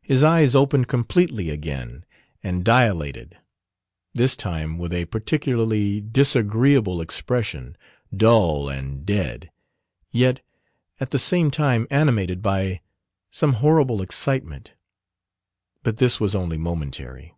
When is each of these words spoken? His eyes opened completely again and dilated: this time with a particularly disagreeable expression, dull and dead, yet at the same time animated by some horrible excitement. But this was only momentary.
His 0.00 0.22
eyes 0.22 0.56
opened 0.56 0.88
completely 0.88 1.50
again 1.50 2.06
and 2.42 2.64
dilated: 2.64 3.36
this 4.14 4.36
time 4.36 4.78
with 4.78 4.90
a 4.90 5.04
particularly 5.04 6.00
disagreeable 6.00 7.02
expression, 7.02 7.76
dull 8.16 8.70
and 8.70 9.04
dead, 9.04 9.50
yet 10.10 10.40
at 10.98 11.10
the 11.10 11.18
same 11.18 11.50
time 11.50 11.86
animated 11.90 12.40
by 12.40 12.80
some 13.28 13.52
horrible 13.60 14.00
excitement. 14.00 14.72
But 15.82 15.98
this 15.98 16.18
was 16.18 16.34
only 16.34 16.56
momentary. 16.56 17.34